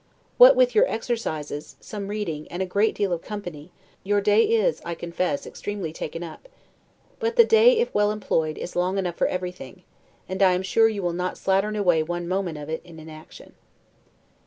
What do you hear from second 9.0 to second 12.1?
for everything; and I am sure you will not slattern away